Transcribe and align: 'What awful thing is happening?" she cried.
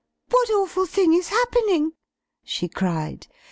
'What 0.31 0.49
awful 0.49 0.87
thing 0.87 1.13
is 1.13 1.27
happening?" 1.29 1.91
she 2.43 2.67
cried. 2.67 3.27